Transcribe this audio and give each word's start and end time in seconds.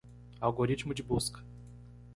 Algoritmo 0.41 0.95
de 0.95 1.03
busca. 1.03 1.43